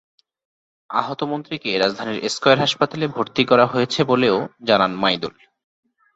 আহত 0.89 1.19
মন্ত্রীকে 1.23 1.69
রাজধানীর 1.77 2.17
স্কয়ার 2.29 2.57
হাসপাতালে 2.59 3.05
ভর্তি 3.07 3.43
করা 3.45 3.65
হয়েছে 3.65 3.99
বলেও 4.03 4.37
জানান 4.63 4.91
মাইদুল। 4.95 5.35